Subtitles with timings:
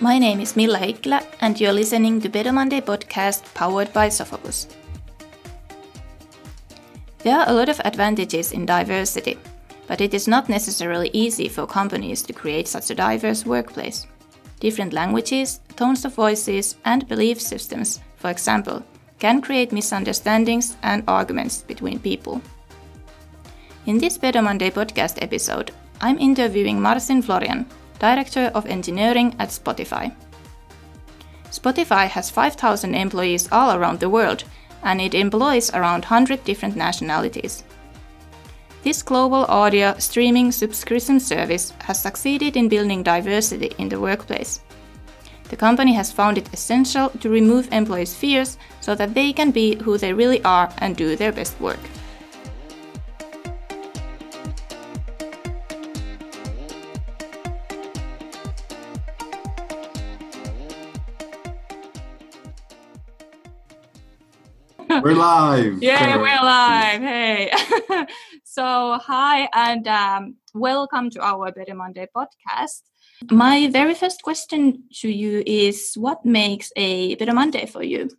[0.00, 4.68] My name is Milla Heikkilä, and you're listening to Better Monday podcast powered by Sophocus.
[7.24, 9.38] There are a lot of advantages in diversity,
[9.88, 14.06] but it is not necessarily easy for companies to create such a diverse workplace.
[14.60, 18.82] Different languages, tones of voices, and belief systems, for example,
[19.18, 22.42] can create misunderstandings and arguments between people.
[23.86, 25.70] In this Better Monday podcast episode,
[26.02, 27.64] I'm interviewing Marcin Florian,
[27.98, 30.14] Director of Engineering at Spotify.
[31.50, 34.44] Spotify has 5,000 employees all around the world,
[34.82, 37.64] and it employs around 100 different nationalities.
[38.82, 44.60] This global audio streaming subscription service has succeeded in building diversity in the workplace.
[45.48, 49.76] The company has found it essential to remove employees' fears so that they can be
[49.76, 51.80] who they really are and do their best work.
[65.06, 65.80] We're live.
[65.80, 67.00] Yeah, we're live.
[67.00, 67.52] Hey.
[68.44, 72.82] so, hi and um, welcome to our Better Monday podcast.
[73.30, 78.10] My very first question to you is what makes a Better Monday for you?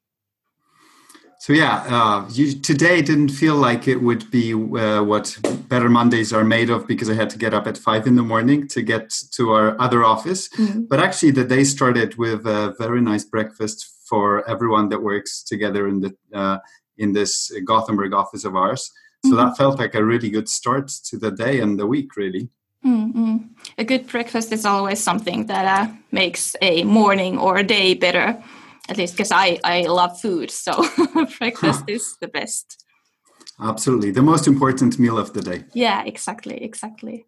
[1.39, 6.31] So yeah, uh, you, today didn't feel like it would be uh, what Better Mondays
[6.31, 8.81] are made of because I had to get up at five in the morning to
[8.81, 10.47] get to our other office.
[10.47, 10.83] Mm-hmm.
[10.83, 15.87] But actually, the day started with a very nice breakfast for everyone that works together
[15.87, 16.57] in the uh,
[16.97, 18.91] in this Gothenburg office of ours.
[19.25, 19.37] So mm-hmm.
[19.37, 22.49] that felt like a really good start to the day and the week, really.
[22.85, 23.37] Mm-hmm.
[23.77, 28.41] A good breakfast is always something that uh, makes a morning or a day better.
[28.89, 30.71] At least because I, I love food, so
[31.39, 32.85] breakfast is the best.
[33.59, 35.65] Absolutely, the most important meal of the day.
[35.73, 37.25] Yeah, exactly, exactly.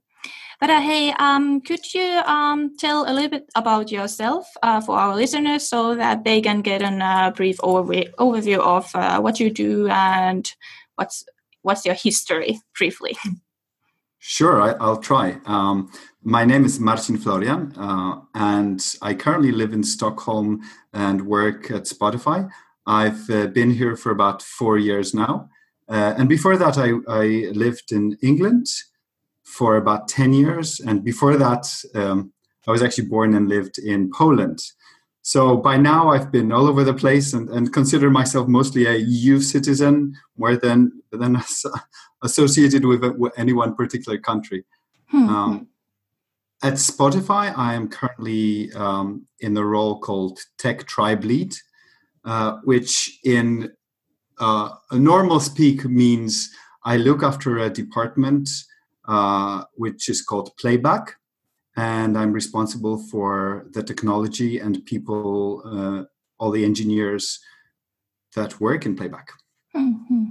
[0.60, 4.98] But uh, hey, um, could you um, tell a little bit about yourself uh, for
[4.98, 9.40] our listeners so that they can get a uh, brief overview, overview of uh, what
[9.40, 10.52] you do and
[10.96, 11.24] what's
[11.62, 13.16] what's your history briefly?
[14.18, 15.38] Sure, I, will try.
[15.46, 15.90] Um,
[16.24, 20.62] my name is Marcin Florian, uh, and I currently live in Stockholm
[20.92, 22.50] and work at Spotify.
[22.86, 25.50] I've uh, been here for about four years now.
[25.88, 28.68] and before that, I, I lived in England
[29.50, 30.80] for about 10 years.
[30.80, 31.66] And before that,
[31.96, 32.32] um,
[32.68, 34.60] I was actually born and lived in Poland.
[35.24, 38.96] So by now, I've been all over the place and, and consider myself mostly a
[38.96, 41.42] EU citizen more than, than
[42.24, 44.66] associated with, with any one particular country.
[45.08, 45.30] Hmm.
[45.30, 45.68] Um,
[46.62, 51.54] at Spotify, I am currently um, in the role called Tech Tribe Lead,
[52.24, 53.72] uh, which in
[54.40, 56.50] uh, a normal speak means
[56.84, 58.50] I look after a department
[59.10, 61.16] uh, which is called Playback.
[61.76, 66.04] And I'm responsible for the technology and people, uh,
[66.38, 67.40] all the engineers
[68.36, 69.32] that work in Playback.
[69.76, 70.26] Mm-hmm.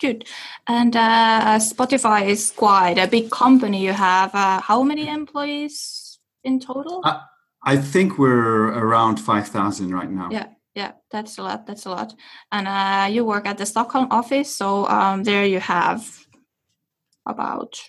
[0.00, 0.28] Good.
[0.68, 3.84] And uh, Spotify is quite a big company.
[3.84, 7.00] You have uh, how many employees in total?
[7.04, 7.20] Uh,
[7.64, 10.28] I think we're around 5,000 right now.
[10.30, 10.46] Yeah
[10.76, 12.14] yeah that's a lot that's a lot
[12.52, 16.29] and uh, you work at the stockholm office so um, there you have
[17.26, 17.80] about?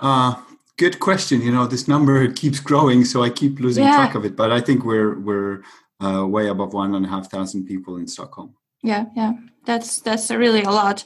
[0.00, 0.36] Uh,
[0.76, 1.40] good question.
[1.42, 3.96] You know, this number keeps growing, so I keep losing yeah.
[3.96, 4.36] track of it.
[4.36, 5.62] But I think we're we're
[6.00, 8.54] uh, way above one and a half thousand people in Stockholm.
[8.82, 9.32] Yeah, yeah,
[9.64, 11.04] that's that's really a lot,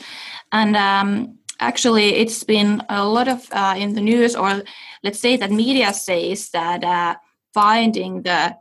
[0.52, 4.62] and um, actually, it's been a lot of uh, in the news, or
[5.02, 7.16] let's say that media says that uh,
[7.54, 8.56] finding the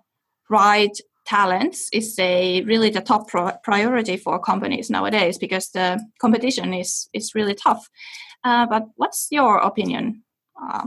[0.49, 0.97] right
[1.31, 5.87] talents is a really the top pro- priority for companies nowadays because the
[6.19, 7.89] competition is is really tough.
[8.43, 10.23] Uh, but what's your opinion
[10.61, 10.85] uh,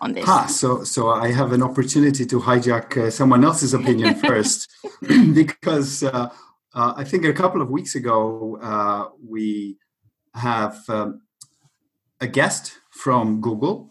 [0.00, 0.24] on this?
[0.26, 4.68] Ah, so so I have an opportunity to hijack uh, someone else's opinion first
[5.40, 6.28] because uh,
[6.78, 8.14] uh, I think a couple of weeks ago
[8.62, 9.02] uh,
[9.32, 9.76] we
[10.34, 11.20] have um,
[12.20, 12.72] a guest
[13.02, 13.90] from Google,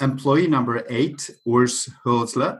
[0.00, 2.58] employee number eight, Urs Hölzle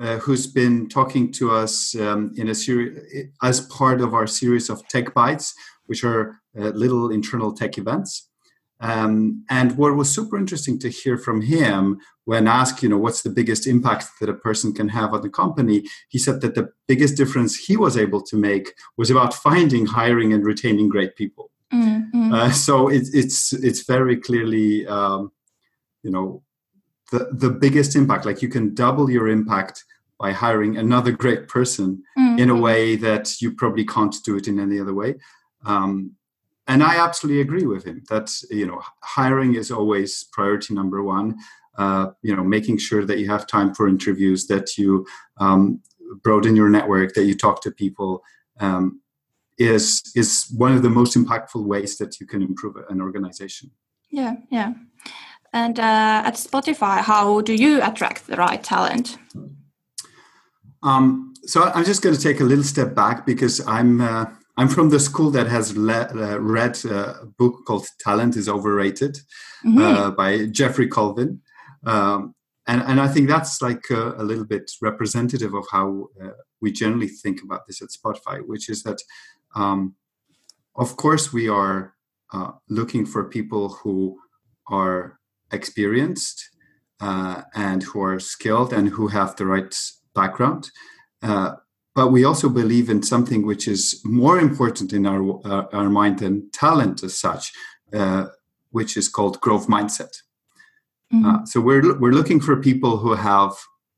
[0.00, 4.70] uh, who's been talking to us um, in a series as part of our series
[4.70, 5.54] of Tech Bites,
[5.86, 8.28] which are uh, little internal tech events.
[8.80, 13.22] Um, and what was super interesting to hear from him when asked, you know, what's
[13.22, 16.68] the biggest impact that a person can have on the company, he said that the
[16.88, 21.50] biggest difference he was able to make was about finding, hiring, and retaining great people.
[21.72, 22.32] Mm-hmm.
[22.32, 25.32] Uh, so it, it's it's very clearly, um,
[26.02, 26.42] you know,
[27.12, 28.26] the, the biggest impact.
[28.26, 29.84] Like you can double your impact
[30.18, 32.38] by hiring another great person mm-hmm.
[32.38, 35.14] in a way that you probably can't do it in any other way.
[35.64, 36.16] Um,
[36.66, 41.36] and I absolutely agree with him that you know hiring is always priority number one.
[41.78, 45.06] uh, you know making sure that you have time for interviews that you
[45.38, 45.80] um,
[46.22, 48.22] broaden your network that you talk to people
[48.60, 49.00] um,
[49.58, 53.70] is is one of the most impactful ways that you can improve an organization
[54.10, 54.74] yeah yeah
[55.52, 59.18] and uh, at spotify how do you attract the right talent
[60.82, 64.26] um, so i'm just going to take a little step back because i'm uh,
[64.56, 69.16] I'm from the school that has le- uh, read a book called Talent is Overrated
[69.64, 69.78] mm-hmm.
[69.78, 71.40] uh, by Jeffrey Colvin.
[71.84, 72.34] Um,
[72.66, 76.70] and, and I think that's like a, a little bit representative of how uh, we
[76.70, 78.98] generally think about this at Spotify, which is that,
[79.56, 79.94] um,
[80.76, 81.94] of course, we are
[82.32, 84.18] uh, looking for people who
[84.68, 85.18] are
[85.52, 86.50] experienced
[87.00, 89.74] uh, and who are skilled and who have the right
[90.14, 90.70] background.
[91.22, 91.54] Uh,
[91.94, 96.20] but we also believe in something which is more important in our uh, our mind
[96.20, 97.52] than talent as such,
[97.92, 98.26] uh,
[98.70, 100.22] which is called growth mindset.
[101.12, 101.26] Mm-hmm.
[101.26, 103.52] Uh, so we're we're looking for people who have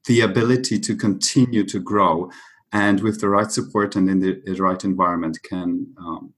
[0.07, 2.31] the ability to continue to grow,
[2.73, 6.35] and with the right support and in the, the right environment, can um,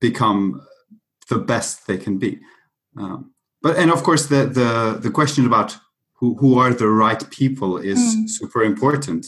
[0.00, 0.62] become
[1.28, 2.40] the best they can be.
[2.96, 3.32] Um,
[3.62, 5.76] but and of course the the the question about
[6.14, 8.28] who who are the right people is mm.
[8.28, 9.26] super important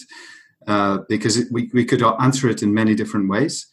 [0.66, 3.66] uh, because it, we, we could answer it in many different ways.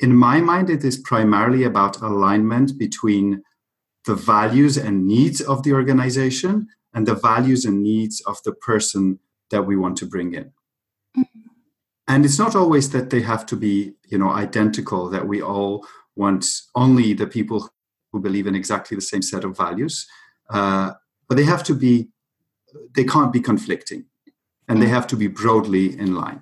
[0.00, 3.42] In my mind, it is primarily about alignment between
[4.06, 9.18] the values and needs of the organization and the values and needs of the person
[9.50, 10.52] that we want to bring in.
[11.16, 11.40] Mm-hmm.
[12.08, 15.86] And it's not always that they have to be, you know, identical, that we all
[16.16, 17.68] want only the people
[18.14, 20.06] who believe in exactly the same set of values.
[20.48, 20.92] Uh,
[21.28, 22.08] but they have to be,
[22.94, 24.04] they can't be conflicting
[24.68, 26.40] and they have to be broadly in line.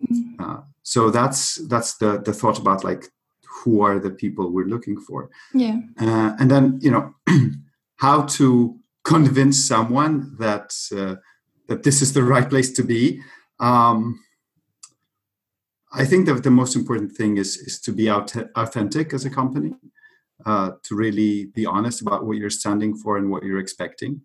[0.00, 0.42] Mm-hmm.
[0.42, 3.08] Uh, so that's that's the the thought about like
[3.58, 5.30] who are the people we're looking for.
[5.52, 5.78] Yeah.
[6.00, 7.14] Uh, and then you know
[7.96, 11.16] how to convince someone that uh,
[11.68, 13.20] that this is the right place to be.
[13.58, 14.20] Um,
[15.92, 19.74] I think that the most important thing is is to be authentic as a company,
[20.46, 24.22] uh, to really be honest about what you're standing for and what you're expecting.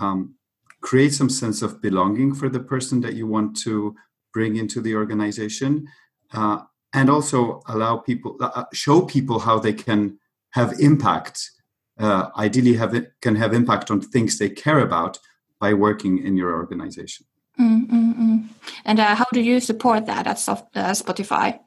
[0.00, 0.34] Um,
[0.80, 3.94] create some sense of belonging for the person that you want to
[4.32, 5.86] bring into the organization
[6.32, 6.60] uh,
[6.92, 10.18] and also allow people uh, uh show people how they can
[10.50, 11.50] have impact
[11.98, 15.18] uh, ideally have it, can have impact on things they care about
[15.60, 17.26] by working in your organization
[17.58, 18.48] mm, mm, mm.
[18.84, 21.58] and uh, how do you support that at spotify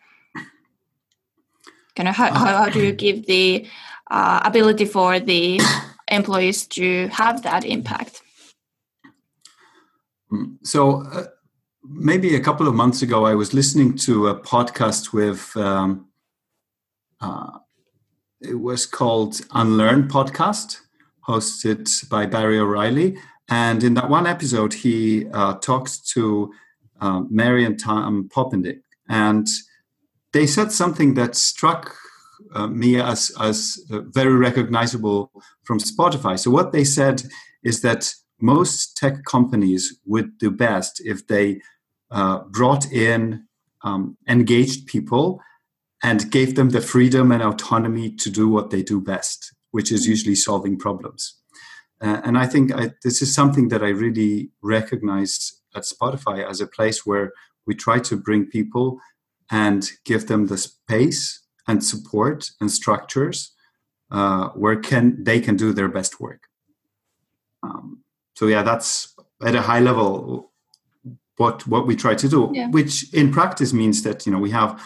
[1.96, 3.68] kind of how, how, do you give the
[4.10, 5.60] ability for the
[6.08, 8.24] employees to have that impact
[10.34, 10.58] Mm.
[10.64, 11.26] So uh,
[11.84, 15.56] maybe a couple of months ago, I was listening to a podcast with.
[15.56, 16.08] Um,
[17.22, 17.60] uh,
[18.42, 20.82] it was called Unlearn Podcast,
[21.26, 23.18] hosted by Barry O'Reilly.
[23.48, 26.52] And in that one episode, he uh, talks to
[27.00, 28.82] uh, Mary and Tom Poppendieck.
[29.08, 29.48] And
[30.34, 31.96] they said something that struck
[32.54, 35.32] uh, me as, as uh, very recognizable
[35.64, 36.38] from Spotify.
[36.38, 37.24] So, what they said
[37.64, 41.62] is that most tech companies would do best if they
[42.12, 43.46] uh, brought in
[43.84, 45.40] um, engaged people
[46.04, 50.06] and gave them the freedom and autonomy to do what they do best, which is
[50.06, 51.40] usually solving problems.
[52.02, 56.60] Uh, and I think I, this is something that I really recognize at Spotify as
[56.60, 57.32] a place where
[57.66, 59.00] we try to bring people
[59.52, 63.52] and give them the space and support and structures
[64.12, 66.44] uh, where can they can do their best work.
[67.64, 68.04] Um,
[68.36, 69.14] so yeah that's
[69.46, 70.52] at a high level
[71.38, 72.70] what what we try to do yeah.
[72.70, 74.82] which in practice means that you know we have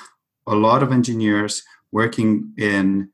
[0.46, 3.10] a lot of engineers working in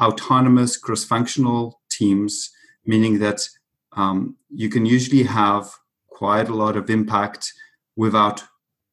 [0.00, 2.50] autonomous cross-functional teams
[2.84, 3.48] meaning that
[3.92, 5.70] um, you can usually have
[6.08, 7.52] quite a lot of impact
[7.96, 8.44] without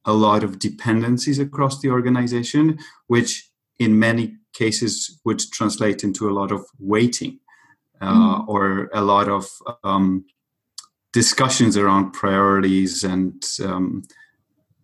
[0.06, 6.34] a lot of dependencies across the organization which in many cases would translate into a
[6.34, 7.40] lot of waiting
[8.02, 8.48] uh, mm.
[8.48, 9.50] or a lot of
[9.84, 10.26] um,
[11.14, 14.04] discussions around priorities and um,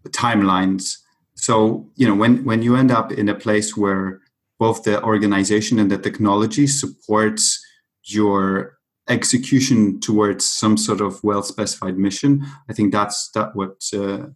[0.10, 0.98] timelines.
[1.36, 4.22] So you know when when you end up in a place where
[4.60, 7.60] both the organization and the technology supports
[8.04, 8.78] your
[9.10, 14.28] execution towards some sort of well specified mission, I think that's that what uh,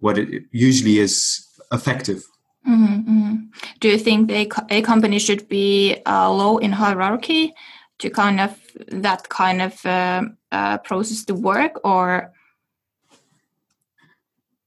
[0.00, 2.24] what it usually is effective.
[2.68, 3.34] Mm-hmm, mm-hmm.
[3.80, 7.54] Do you think a, a company should be uh, low in hierarchy
[7.98, 12.32] to kind of that kind of uh, uh, process to work or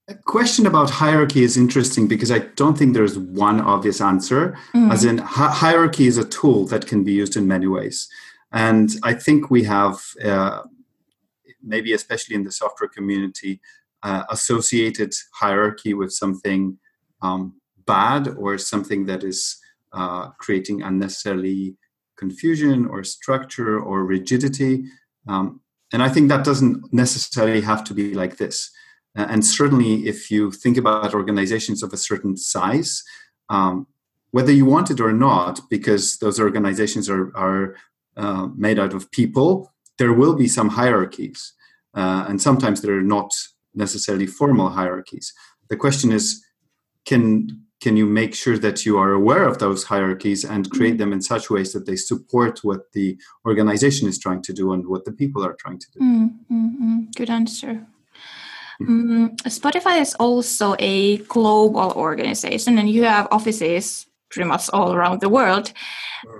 [0.07, 4.57] a question about hierarchy is interesting because I don't think there's one obvious answer.
[4.75, 4.91] Mm.
[4.91, 8.09] As in, hi- hierarchy is a tool that can be used in many ways.
[8.51, 10.63] And I think we have, uh,
[11.63, 13.61] maybe especially in the software community,
[14.03, 16.77] uh, associated hierarchy with something
[17.21, 17.53] um,
[17.85, 19.57] bad or something that is
[19.93, 21.75] uh, creating unnecessarily
[22.17, 24.85] confusion or structure or rigidity.
[25.27, 25.61] Um,
[25.93, 28.71] and I think that doesn't necessarily have to be like this.
[29.13, 33.03] And certainly, if you think about organizations of a certain size,
[33.49, 33.87] um,
[34.31, 37.75] whether you want it or not, because those organizations are, are
[38.15, 41.53] uh, made out of people, there will be some hierarchies.
[41.93, 43.33] Uh, and sometimes they're not
[43.73, 45.33] necessarily formal hierarchies.
[45.69, 46.43] The question is
[47.05, 50.97] can, can you make sure that you are aware of those hierarchies and create mm-hmm.
[50.97, 54.87] them in such ways that they support what the organization is trying to do and
[54.87, 55.99] what the people are trying to do?
[55.99, 56.99] Mm-hmm.
[57.15, 57.87] Good answer.
[58.79, 65.21] Um, Spotify is also a global organization, and you have offices pretty much all around
[65.21, 65.71] the world.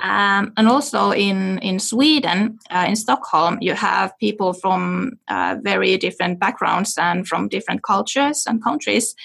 [0.01, 5.97] Um, and also in in Sweden, uh, in Stockholm, you have people from uh, very
[5.97, 9.15] different backgrounds and from different cultures and countries.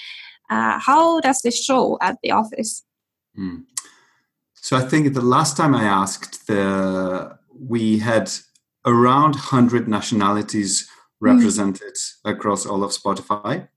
[0.49, 2.83] Uh, how does this show at the office?
[3.37, 3.65] Mm.
[4.55, 8.31] So I think the last time I asked, the we had
[8.85, 11.29] around hundred nationalities hmm.
[11.29, 12.31] represented mm.
[12.31, 13.67] across all of Spotify,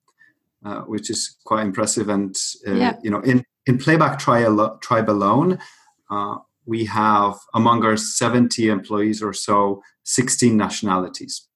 [0.65, 2.09] uh, which is quite impressive.
[2.09, 2.35] And
[2.67, 2.97] uh, yeah.
[3.03, 5.59] you know, in in Playback Tribe, alone,
[6.11, 6.37] uh,
[6.67, 11.47] we have among our 70 employees or so 16 nationalities.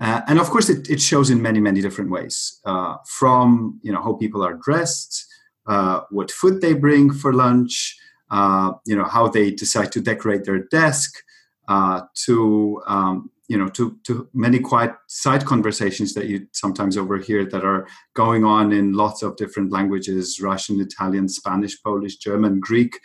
[0.00, 2.60] Uh, and of course, it, it, shows in many, many different ways.
[2.64, 5.26] Uh, from you know how people are dressed,
[5.66, 7.96] uh, what food they bring for lunch,
[8.30, 11.22] uh, you know how they decide to decorate their desk,
[11.68, 17.44] uh, to um, you know to to many quiet side conversations that you sometimes overhear
[17.44, 22.98] that are going on in lots of different languages: Russian, Italian, Spanish, Polish, German, Greek,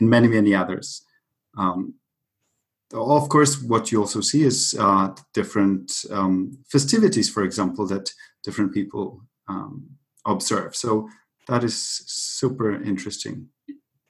[0.00, 1.04] and many, many others.
[1.56, 1.94] Um,
[2.92, 8.10] of course, what you also see is uh, different um, festivities, for example, that
[8.44, 9.88] different people um,
[10.26, 10.76] observe.
[10.76, 11.08] So
[11.48, 13.48] that is super interesting.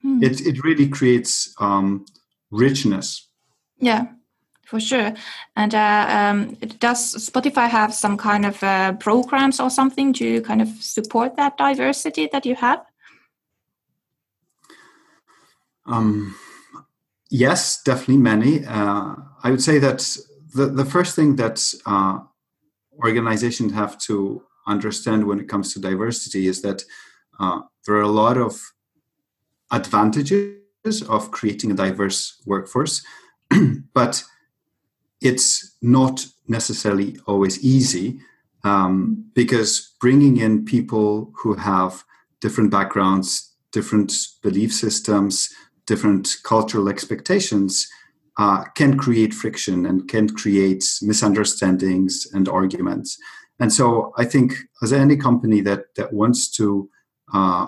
[0.05, 0.23] Mm.
[0.23, 2.05] It it really creates um,
[2.51, 3.29] richness.
[3.79, 4.07] Yeah,
[4.67, 5.15] for sure.
[5.57, 10.63] And uh, um, does Spotify have some kind of uh, programs or something to kind
[10.63, 12.85] of support that diversity that you have?
[15.87, 16.35] Um,
[17.37, 18.65] Yes, definitely many.
[18.65, 19.99] Uh, I would say that
[20.55, 22.21] the, the first thing that uh,
[23.03, 26.85] organizations have to understand when it comes to diversity is that
[27.41, 28.61] uh, there are a lot of
[29.73, 33.05] advantages of creating a diverse workforce,
[33.95, 34.23] but
[35.25, 38.21] it's not necessarily always easy
[38.63, 42.05] um, because bringing in people who have
[42.41, 44.13] different backgrounds, different
[44.43, 45.49] belief systems,
[45.87, 47.89] different cultural expectations
[48.39, 53.17] uh, can create friction and can create misunderstandings and arguments.
[53.61, 56.91] And so I think as any company that that wants to
[57.33, 57.67] uh,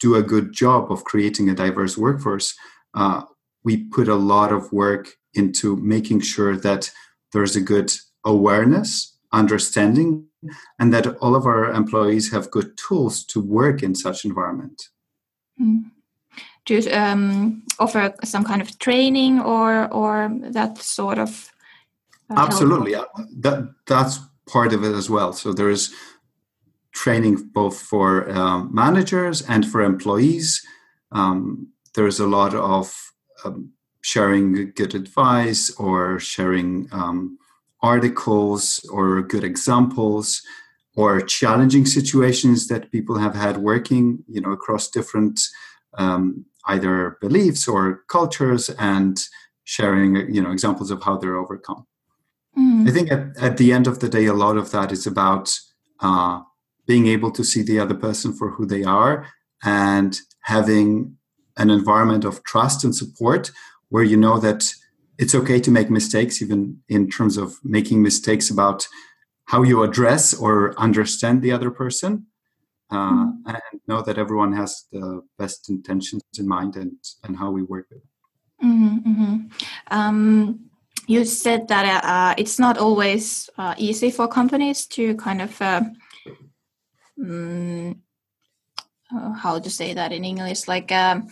[0.00, 2.54] do a good job of creating a diverse workforce,
[2.94, 3.22] uh,
[3.64, 6.90] we put a lot of work into making sure that
[7.32, 7.92] there's a good
[8.24, 10.26] awareness, understanding,
[10.78, 14.88] and that all of our employees have good tools to work in such environment.
[15.60, 15.90] Mm
[16.68, 21.50] to um, offer some kind of training or or that sort of
[22.30, 23.08] uh, absolutely help?
[23.40, 25.92] that that's part of it as well so there is
[26.92, 30.64] training both for um, managers and for employees
[31.12, 33.12] um, there's a lot of
[33.44, 37.38] um, sharing good advice or sharing um,
[37.82, 40.42] articles or good examples
[40.96, 45.40] or challenging situations that people have had working you know across different
[45.96, 49.24] um, either beliefs or cultures and
[49.64, 51.86] sharing you know examples of how they're overcome
[52.56, 52.88] mm.
[52.88, 55.56] i think at, at, the end of the day a lot of that is about
[56.00, 56.40] uh,
[56.86, 59.26] being able to see the other person for who they are
[59.62, 61.16] and having
[61.56, 63.50] an environment of trust and support
[63.88, 64.72] where you know that
[65.18, 68.86] it's okay to make mistakes even in terms of making mistakes about
[69.46, 72.26] how you address or understand the other person
[72.90, 73.48] uh, mm-hmm.
[73.48, 76.92] and know that everyone has the best intentions in mind and,
[77.24, 78.66] and how we work with it.
[78.66, 79.36] Mm-hmm, mm-hmm.
[79.90, 80.60] Um,
[81.06, 85.82] you said that uh, it's not always uh, easy for companies to kind of uh,
[87.18, 87.96] mm,
[89.14, 91.28] uh, how to say that in English, like um,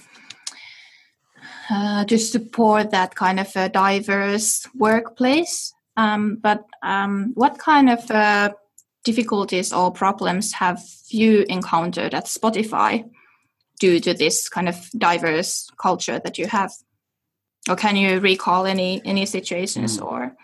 [1.70, 5.72] uh, to support that kind of a diverse workplace.
[5.96, 8.54] Um, but um, what kind of
[9.04, 13.08] difficulties or problems have you encountered at Spotify
[13.80, 16.72] due to this kind of diverse culture that you have?
[17.68, 20.06] or can you recall any any situations mm.
[20.06, 20.36] or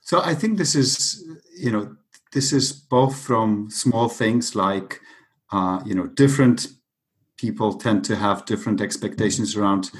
[0.00, 1.24] so i think this is
[1.56, 1.96] you know
[2.32, 5.00] this is both from small things like
[5.52, 6.68] uh, you know different
[7.42, 9.90] people tend to have different expectations around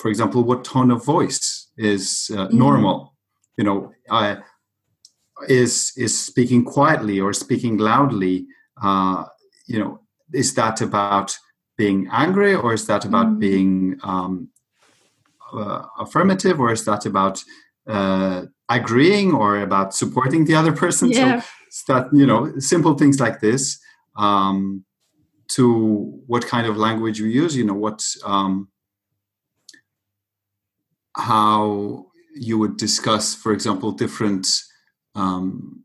[0.00, 2.52] for example what tone of voice is uh, mm.
[2.64, 3.14] normal
[3.58, 4.38] you know I,
[5.62, 8.46] is is speaking quietly or speaking loudly
[8.82, 9.24] uh,
[9.66, 10.00] you know
[10.32, 11.36] is that about
[11.76, 13.38] being angry or is that about mm.
[13.46, 14.48] being um,
[15.52, 17.36] uh, affirmative or is that about
[17.96, 21.42] uh, agreeing or about supporting the other person yeah.
[21.70, 23.78] so that you know simple things like this
[24.16, 24.84] um,
[25.48, 28.68] to what kind of language you use you know what um,
[31.16, 34.46] how you would discuss for example different
[35.14, 35.84] um,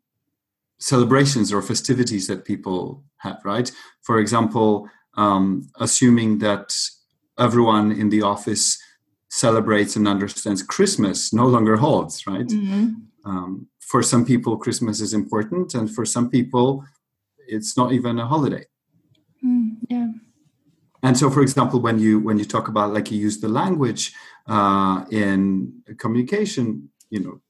[0.79, 6.73] celebrations or festivities that people have right for example um, assuming that
[7.37, 8.81] everyone in the office
[9.29, 12.47] celebrates and understands Christmas no longer holds, right?
[12.47, 12.93] Mm-hmm.
[13.25, 16.83] Um, for some people, Christmas is important, and for some people,
[17.47, 18.65] it's not even a holiday.
[21.01, 24.13] And so, for example, when you when you talk about like you use the language
[24.47, 27.41] uh, in communication, you know,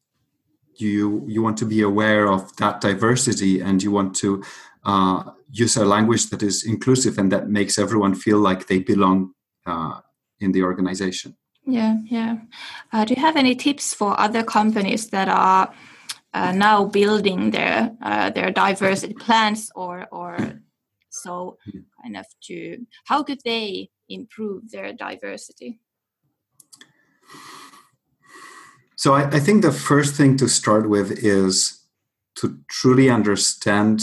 [0.76, 4.44] you you want to be aware of that diversity, and you want to
[4.84, 9.34] uh, use a language that is inclusive and that makes everyone feel like they belong
[9.66, 10.00] uh,
[10.40, 11.36] in the organization.
[11.66, 12.38] Yeah, yeah.
[12.92, 15.74] Uh, do you have any tips for other companies that are
[16.34, 20.59] uh, now building their uh, their diversity plans, or or
[21.10, 21.58] so
[22.02, 25.80] kind of to how could they improve their diversity?
[28.96, 31.86] So I, I think the first thing to start with is
[32.36, 34.02] to truly understand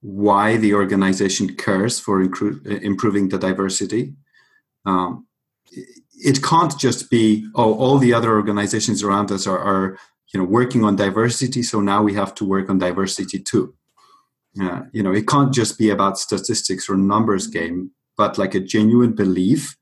[0.00, 4.14] why the organization cares for improving the diversity.
[4.86, 5.26] Um,
[6.22, 9.98] it can't just be oh all the other organizations around us are, are
[10.32, 13.74] you know working on diversity so now we have to work on diversity too
[14.60, 18.60] uh, you know it can't just be about statistics or numbers game but like a
[18.60, 19.76] genuine belief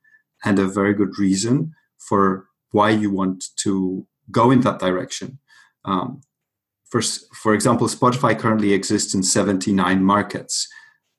[0.44, 5.38] and a very good reason for why you want to go in that direction
[5.84, 6.20] um,
[6.84, 10.68] for, for example spotify currently exists in 79 markets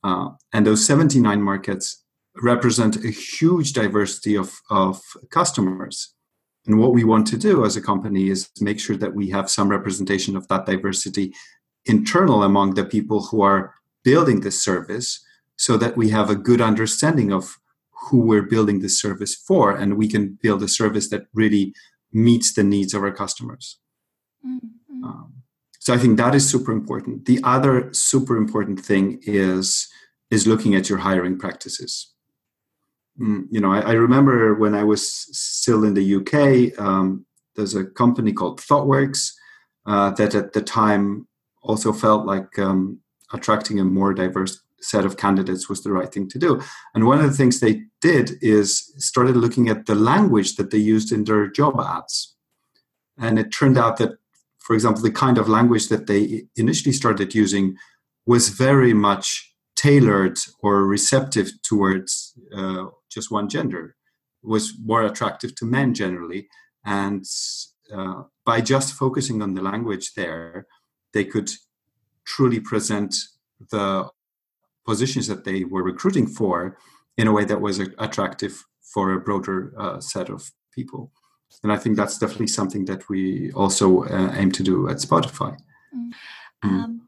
[0.04, 2.04] uh, and those 79 markets
[2.42, 6.14] represent a huge diversity of, of customers.
[6.66, 9.50] And what we want to do as a company is make sure that we have
[9.50, 11.34] some representation of that diversity
[11.86, 15.24] internal among the people who are building this service
[15.56, 17.58] so that we have a good understanding of
[18.04, 21.74] who we're building this service for and we can build a service that really
[22.12, 23.78] meets the needs of our customers.
[24.46, 25.04] Mm-hmm.
[25.04, 25.34] Um,
[25.80, 27.26] so I think that is super important.
[27.26, 29.88] The other super important thing is
[30.30, 32.14] is looking at your hiring practices.
[33.20, 35.02] Mm, you know, I, I, remember when I was
[35.36, 39.34] still in the UK, um, there's a company called ThoughtWorks
[39.88, 41.28] uh, that at the time
[41.62, 43.00] also felt like um,
[43.34, 46.62] attracting a more diverse set of candidates was the right thing to do.
[46.94, 50.78] And one of the things they did is started looking at the language that they
[50.78, 52.36] used in their job ads.
[53.18, 54.18] And it turned out that,
[54.60, 57.76] for example, the kind of language that they initially started using
[58.26, 63.96] was very much tailored or receptive towards uh, just one gender
[64.44, 66.48] was more attractive to men generally
[66.86, 67.26] and
[67.94, 70.68] uh, by just focusing on the language there
[71.14, 71.50] they could
[72.26, 73.16] truly present
[73.72, 74.10] the
[74.86, 76.78] positions that they were recruiting for
[77.18, 81.12] in a way that was attractive for a broader uh, set of people.
[81.64, 85.58] And i think that's definitely something that we also uh, aim to do at spotify.
[85.96, 86.12] Mm.
[86.64, 87.02] Um,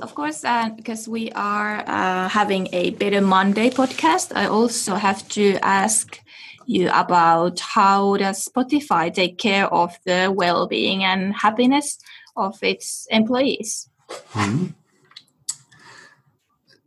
[0.00, 5.28] of course, uh, because we are uh, having a Better Monday podcast, I also have
[5.30, 6.18] to ask
[6.66, 11.98] you about how does Spotify take care of the well-being and happiness
[12.36, 13.88] of its employees.
[14.32, 14.66] Mm-hmm.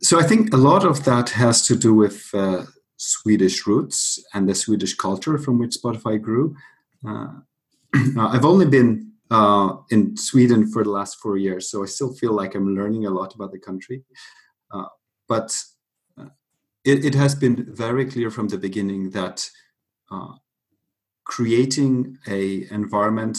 [0.02, 2.64] So I think a lot of that has to do with uh,
[2.96, 6.56] Swedish roots and the Swedish culture from which Spotify grew.
[7.06, 7.28] Uh,
[8.18, 11.70] I've only been uh, in Sweden for the last four years.
[11.70, 14.04] So I still feel like I'm learning a lot about the country.
[14.70, 14.86] Uh,
[15.28, 15.56] but
[16.18, 16.26] uh,
[16.84, 19.48] it, it, has been very clear from the beginning that
[20.10, 20.34] uh,
[21.24, 23.38] creating a environment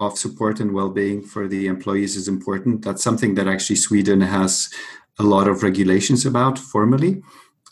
[0.00, 2.82] of support and well-being for the employees is important.
[2.82, 4.70] That's something that actually Sweden has
[5.18, 7.22] a lot of regulations about formally,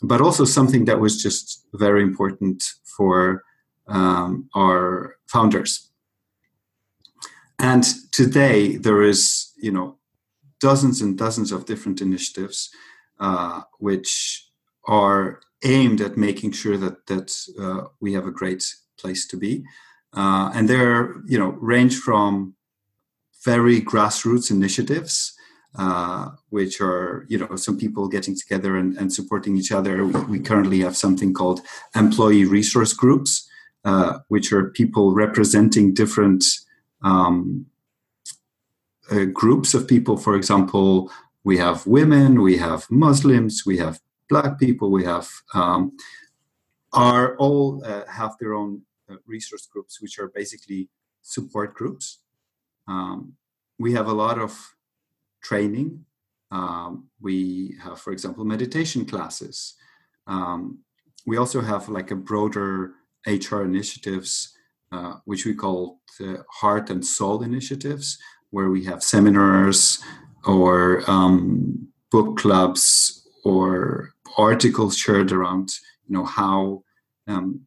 [0.01, 3.43] but also something that was just very important for
[3.87, 5.91] um, our founders
[7.61, 9.97] and today there is, you know,
[10.59, 12.71] dozens and dozens of different initiatives
[13.19, 14.49] uh, which
[14.87, 17.29] are aimed at making sure that that
[17.59, 18.63] uh, we have a great
[18.97, 19.63] place to be.
[20.13, 22.55] Uh, and they're you know range from
[23.43, 25.33] very grassroots initiatives,
[25.77, 30.05] uh, which are you know some people getting together and, and supporting each other.
[30.05, 31.61] We, currently have something called
[31.95, 33.47] employee resource groups,
[33.85, 36.43] uh, which are people representing different
[37.03, 37.65] um,
[39.09, 40.17] uh, groups of people.
[40.17, 41.09] For example,
[41.43, 45.93] we have women, we have Muslims, we have Black people, we have um,
[46.93, 48.81] are all uh, have their own
[49.25, 50.89] resource groups, which are basically
[51.21, 52.19] support groups.
[52.87, 53.33] Um,
[53.79, 54.75] we have a lot of
[55.41, 56.05] training.
[56.51, 59.75] Um, we have, for example, meditation classes.
[60.27, 60.79] Um,
[61.25, 62.93] we also have like a broader
[63.25, 64.55] HR initiatives,
[64.91, 65.99] uh, which we call
[66.49, 68.17] heart and soul initiatives,
[68.49, 70.03] where we have seminars
[70.45, 75.69] or um, book clubs or articles shared around,
[76.07, 76.83] you know, how
[77.27, 77.61] um,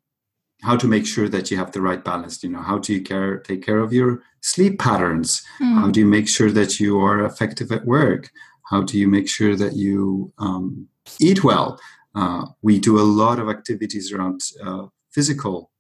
[0.65, 3.03] how to make sure that you have the right balance you know how do you
[3.03, 5.43] care take care of your sleep patterns?
[5.61, 5.81] Mm.
[5.81, 8.31] how do you make sure that you are effective at work?
[8.71, 10.89] How do you make sure that you um,
[11.21, 11.79] eat well?
[12.15, 15.71] Uh, we do a lot of activities around uh, physical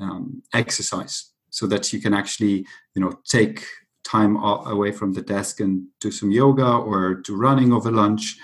[0.00, 3.64] um, exercise so that you can actually you know take
[4.04, 8.38] time away from the desk and do some yoga or do running over lunch.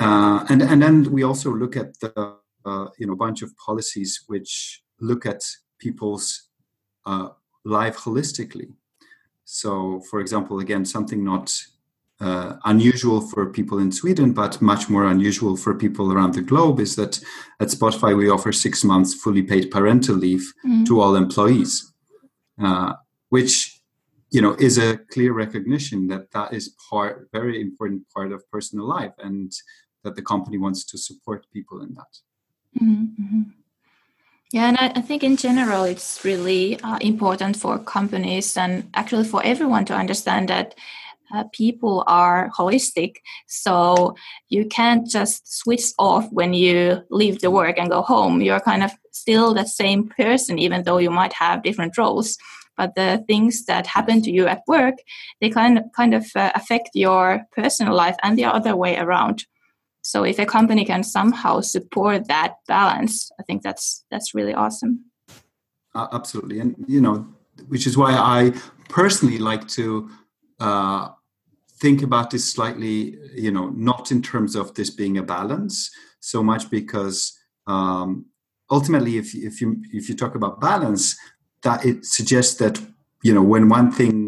[0.00, 3.56] Uh, and and then we also look at the uh, you know a bunch of
[3.56, 5.42] policies which look at
[5.78, 6.48] people's
[7.06, 7.28] uh,
[7.64, 8.72] life holistically.
[9.44, 11.52] So, for example, again, something not
[12.20, 16.78] uh, unusual for people in Sweden, but much more unusual for people around the globe
[16.78, 17.20] is that
[17.60, 20.86] at Spotify we offer six months fully paid parental leave mm.
[20.86, 21.92] to all employees,
[22.62, 22.92] uh,
[23.30, 23.80] which
[24.30, 28.86] you know is a clear recognition that that is part very important part of personal
[28.86, 29.52] life and
[30.04, 32.12] that the company wants to support people in that.
[32.80, 33.42] Mm-hmm, mm-hmm.
[34.52, 39.24] Yeah, and I, I, think in general it's really uh, important for companies and actually
[39.24, 40.74] for everyone to understand that
[41.32, 43.16] uh, people are holistic.
[43.46, 44.14] So
[44.50, 48.42] you can't just switch off when you leave the work and go home.
[48.42, 52.36] You're kind of still the same person, even though you might have different roles.
[52.76, 54.96] But the things that happen to you at work,
[55.40, 59.44] they kind of, kind of uh, affect your personal life and the other way around.
[60.02, 65.04] So if a company can somehow support that balance, I think that's that's really awesome.
[65.94, 67.26] Uh, absolutely, and you know,
[67.68, 68.52] which is why I
[68.88, 70.10] personally like to
[70.58, 71.08] uh,
[71.80, 73.16] think about this slightly.
[73.34, 78.26] You know, not in terms of this being a balance so much because um,
[78.70, 81.16] ultimately, if if you if you talk about balance,
[81.62, 82.80] that it suggests that
[83.22, 84.21] you know when one thing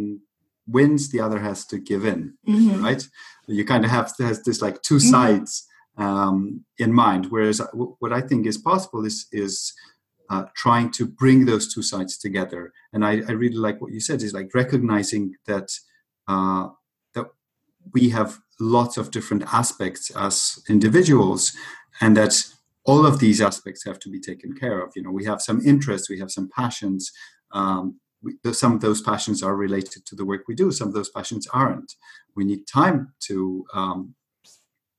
[0.67, 2.83] wins, the other has to give in, mm-hmm.
[2.83, 3.07] right?
[3.47, 5.11] you kind of have has this like two mm-hmm.
[5.11, 7.27] sides um, in mind.
[7.27, 9.73] Whereas uh, what I think is possible is is
[10.31, 12.73] uh, trying to bring those two sides together.
[12.93, 15.69] And I, I, really like what you said is like recognizing that
[16.27, 16.69] uh,
[17.15, 17.27] that
[17.93, 21.53] we have lots of different aspects as individuals,
[22.01, 22.43] and that
[22.87, 24.93] all of these aspects have to be taken care of.
[24.97, 27.13] You know, we have some interests, we have some passions.
[27.53, 28.01] Um,
[28.53, 30.71] some of those passions are related to the work we do.
[30.71, 31.95] Some of those passions aren't
[32.35, 34.15] we need time to um,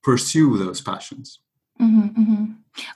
[0.02, 1.40] pursue those passions.
[1.80, 2.44] Mm-hmm, mm-hmm.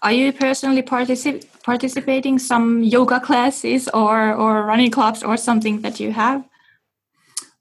[0.02, 6.00] Are you personally particip- participating some yoga classes or or running clubs or something that
[6.00, 6.44] you have?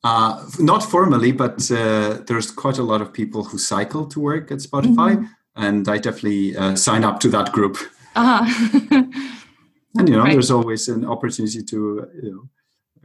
[0.03, 4.49] Uh, not formally, but uh, there's quite a lot of people who cycle to work
[4.49, 5.25] at Spotify, mm-hmm.
[5.55, 7.77] and I definitely uh, sign up to that group.
[8.15, 8.45] Uh-huh.
[8.91, 10.31] and you know, right.
[10.31, 12.49] there's always an opportunity to you know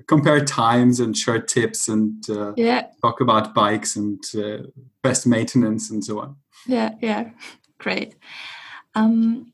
[0.06, 2.86] compare times and share tips and uh, yeah.
[3.02, 4.58] talk about bikes and uh,
[5.02, 6.36] best maintenance and so on.
[6.66, 7.30] Yeah, yeah,
[7.78, 8.16] great.
[8.94, 9.52] Um,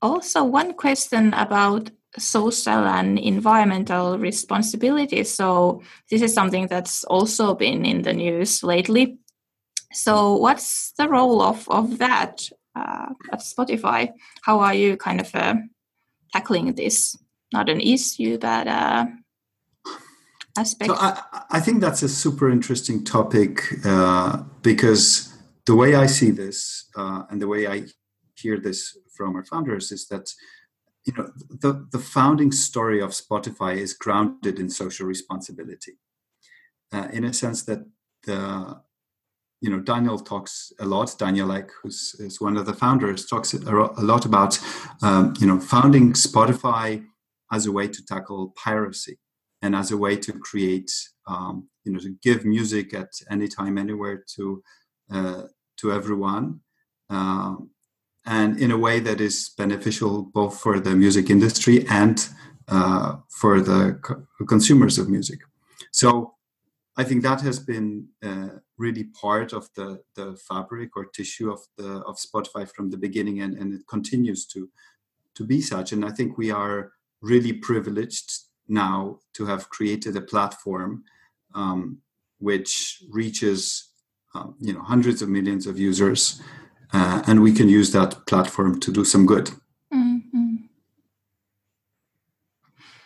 [0.00, 5.24] also, one question about social and environmental responsibility.
[5.24, 9.18] So, this is something that's also been in the news lately.
[9.92, 14.12] So, what's the role of, of that uh, at Spotify?
[14.42, 15.54] How are you kind of uh,
[16.32, 17.16] tackling this?
[17.52, 19.06] Not an issue, but uh,
[20.56, 20.90] aspect?
[20.90, 26.30] So I, I think that's a super interesting topic uh, because the way I see
[26.30, 27.84] this uh, and the way I
[28.34, 30.30] hear this from our founders is that
[31.04, 35.98] you know the, the founding story of Spotify is grounded in social responsibility,
[36.92, 37.80] uh, in a sense that
[38.24, 38.80] the
[39.60, 41.14] you know Daniel talks a lot.
[41.18, 43.60] Daniel Ek, who's is one of the founders, talks a
[44.12, 44.58] lot about
[45.02, 47.04] um, you know founding Spotify
[47.50, 49.18] as a way to tackle piracy
[49.62, 50.90] and as a way to create
[51.26, 54.62] um, you know to give music at any time anywhere to
[55.10, 55.42] uh,
[55.76, 56.60] to everyone
[57.10, 57.70] um,
[58.26, 62.28] and in a way that is beneficial both for the music industry and
[62.68, 65.40] uh, for the co- consumers of music.
[65.90, 66.34] So
[66.96, 71.60] I think that has been uh, really part of the, the fabric or tissue of
[71.78, 74.68] the of Spotify from the beginning, and, and it continues to
[75.34, 75.92] to be such.
[75.92, 76.92] And I think we are
[77.22, 78.30] really privileged
[78.68, 81.04] now to have created a platform
[81.54, 81.98] um,
[82.38, 83.88] which reaches
[84.34, 86.40] um, you know hundreds of millions of users,
[86.92, 89.50] uh, and we can use that platform to do some good.
[89.92, 90.54] Mm-hmm.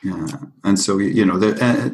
[0.03, 0.27] Yeah,
[0.65, 1.91] and so you know the, uh,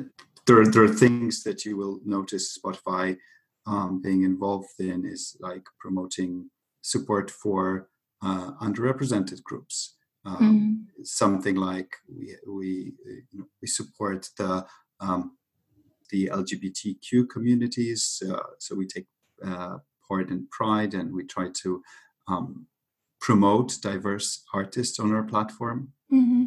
[0.46, 3.18] there are, there are things that you will notice Spotify
[3.66, 6.50] um, being involved in is like promoting
[6.80, 7.88] support for
[8.22, 9.96] uh, underrepresented groups.
[10.28, 11.06] Um, mm.
[11.06, 14.66] Something like we we you know, we support the
[15.00, 15.36] um,
[16.10, 19.06] the LGBTQ communities, uh, so we take
[19.44, 21.82] uh, part in Pride and we try to
[22.26, 22.66] um,
[23.20, 25.92] promote diverse artists on our platform.
[26.12, 26.44] Mm-hmm.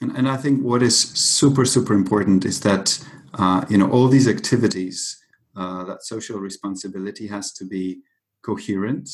[0.00, 2.98] And, and I think what is super, super important is that,
[3.34, 5.20] uh, you know, all these activities,
[5.56, 8.00] uh, that social responsibility has to be
[8.42, 9.08] coherent.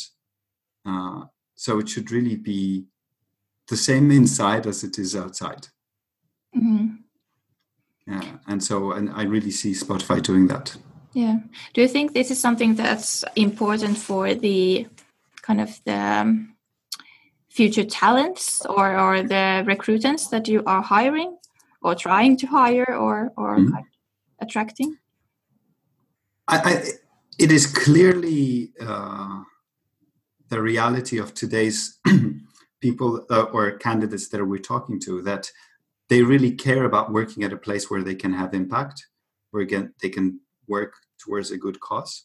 [0.86, 1.24] Uh,
[1.60, 2.86] so it should really be
[3.68, 5.66] the same inside as it is outside.
[6.56, 6.86] Mm-hmm.
[8.06, 8.22] Yeah.
[8.48, 10.74] And so, and I really see Spotify doing that.
[11.12, 11.40] Yeah.
[11.74, 14.86] Do you think this is something that's important for the
[15.42, 16.56] kind of the um,
[17.50, 21.36] future talents or, or the recruitants that you are hiring
[21.82, 23.84] or trying to hire or, or mm -hmm.
[24.38, 24.98] attracting?
[26.48, 26.72] I, I,
[27.36, 29.44] it is clearly uh,
[30.50, 31.98] the reality of today's
[32.80, 35.50] people uh, or candidates that we're talking to that
[36.08, 39.06] they really care about working at a place where they can have impact,
[39.52, 42.24] where again they can work towards a good cause.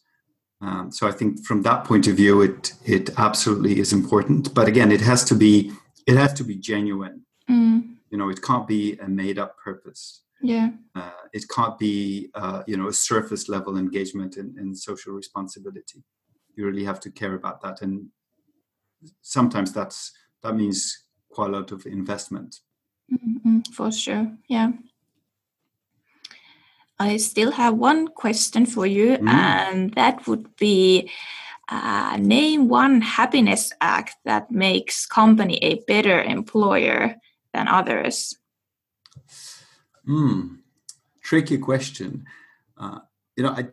[0.62, 4.54] Um, so I think from that point of view, it it absolutely is important.
[4.54, 5.72] But again, it has to be
[6.08, 7.26] it has to be genuine.
[7.50, 7.96] Mm.
[8.10, 10.22] You know, it can't be a made up purpose.
[10.42, 10.70] Yeah.
[10.96, 16.04] Uh, it can't be uh, you know a surface level engagement in, in social responsibility.
[16.56, 18.08] You really have to care about that, and
[19.22, 20.12] sometimes that's
[20.44, 22.60] that means quite a lot of investment.
[23.12, 24.32] Mm-hmm, for sure.
[24.48, 24.72] Yeah.
[26.98, 29.28] I still have one question for you, mm.
[29.28, 31.12] and that would be
[31.68, 37.16] uh, name one happiness act that makes company a better employer
[37.54, 38.38] than others.
[40.06, 40.56] Hmm,
[41.22, 42.26] tricky question.
[42.78, 43.00] Uh,
[43.36, 43.68] you know, I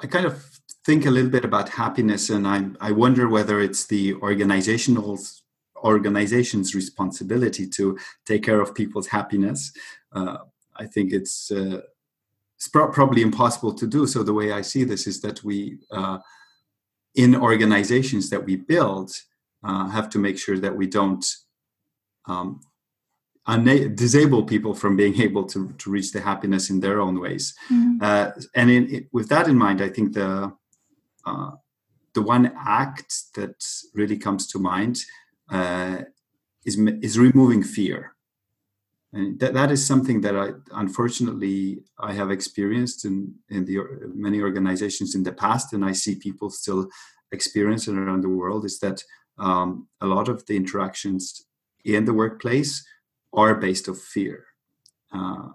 [0.00, 0.44] I kind of
[0.84, 5.18] think a little bit about happiness, and I I wonder whether it's the organizational
[5.84, 9.72] organization's responsibility to take care of people's happiness.
[10.12, 10.38] Uh,
[10.76, 11.80] I think it's uh,
[12.56, 14.06] it's pro- probably impossible to do.
[14.06, 16.18] So the way I see this is that we, uh,
[17.14, 19.12] in organizations that we build,
[19.62, 21.24] uh, have to make sure that we don't
[22.26, 22.60] um,
[23.48, 27.54] una- disable people from being able to, to reach the happiness in their own ways.
[27.70, 27.98] Mm-hmm.
[28.00, 30.52] Uh, and in, it, with that in mind, I think the
[31.26, 31.52] uh,
[32.14, 35.04] the one act that really comes to mind
[35.50, 35.98] uh,
[36.64, 38.14] is is removing fear
[39.14, 43.78] and that, that is something that I unfortunately I have experienced in in the
[44.12, 46.88] many organizations in the past, and I see people still
[47.30, 48.64] experiencing around the world.
[48.64, 49.02] Is that
[49.38, 51.46] um, a lot of the interactions
[51.84, 52.84] in the workplace
[53.32, 54.46] are based of fear,
[55.12, 55.48] uh,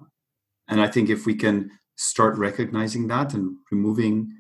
[0.70, 4.32] and I think if we can start recognizing that and removing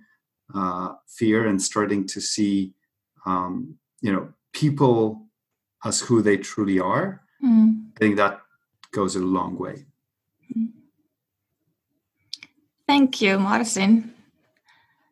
[0.54, 2.74] uh, fear and starting to see,
[3.26, 5.28] um, you know, people
[5.84, 7.86] as who they truly are, mm.
[7.96, 8.42] I think that
[8.92, 9.86] goes a long way.
[12.88, 14.16] Thank you, Marcin.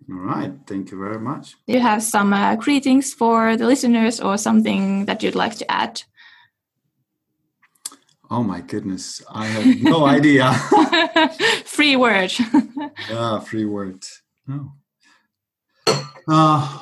[0.10, 1.56] All right, thank you very much.
[1.67, 5.71] Do you have some uh, greetings for the listeners or something that you'd like to
[5.71, 6.02] add?
[8.32, 10.54] Oh my goodness, I have no idea.
[11.65, 12.34] free word.
[13.10, 14.04] yeah, free word.
[14.47, 14.71] No.
[16.27, 16.79] Uh,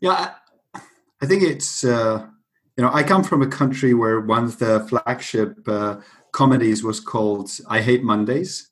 [0.00, 0.34] yeah,
[1.20, 2.26] I, think it's uh,
[2.76, 6.00] you know, I come from a country where one of the flagship uh,
[6.32, 8.70] comedies was called I Hate Mondays.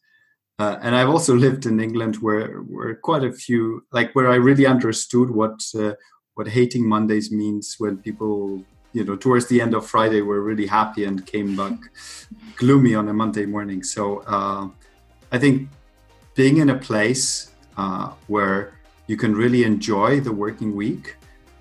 [0.59, 4.35] Uh, and I've also lived in England where, where quite a few, like where I
[4.35, 5.93] really understood what uh,
[6.35, 8.63] what hating Mondays means when people,
[8.93, 11.79] you know, towards the end of Friday were really happy and came back
[12.57, 13.83] gloomy on a Monday morning.
[13.83, 14.69] So uh,
[15.31, 15.69] I think
[16.35, 18.75] being in a place uh, where
[19.07, 21.17] you can really enjoy the working week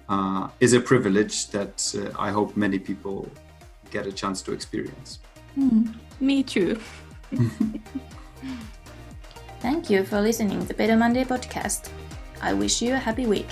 [0.09, 3.29] uh, is a privilege that uh, I hope many people
[3.91, 5.19] get a chance to experience.
[5.57, 6.79] Mm, me too.
[9.59, 11.89] Thank you for listening to the Better Monday podcast.
[12.41, 13.47] I wish you a happy week.